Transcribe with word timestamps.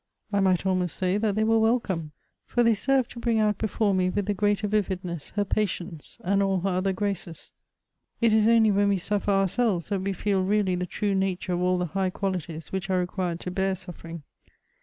I 0.33 0.39
might 0.39 0.65
almost 0.65 0.97
say 0.97 1.19
that 1.19 1.35
they 1.35 1.43
were 1.43 1.59
welcome; 1.59 2.11
for 2.47 2.63
they 2.63 2.73
serve 2.73 3.07
to 3.09 3.19
bring 3.19 3.37
out 3.37 3.59
before 3.59 3.93
me 3.93 4.09
with 4.09 4.25
the 4.25 4.33
greater 4.33 4.67
viv 4.67 4.87
idness 4.89 5.33
her 5.33 5.45
patience 5.45 6.17
and 6.23 6.41
all 6.41 6.61
her 6.61 6.69
other 6.69 6.91
graces. 6.91 7.53
It 8.19 8.33
is 8.33 8.47
only 8.47 8.71
when 8.71 8.89
we 8.89 8.97
suffer 8.97 9.29
ourselves, 9.29 9.89
that 9.89 10.01
we 10.01 10.13
feel 10.13 10.41
really 10.43 10.73
the 10.73 10.87
true 10.87 11.13
nature 11.13 11.53
of 11.53 11.61
all 11.61 11.77
the 11.77 11.85
high 11.85 12.09
qualities 12.09 12.71
which 12.71 12.89
are 12.89 12.97
required 12.97 13.39
to 13.41 13.51
bear 13.51 13.75
suffering." 13.75 14.23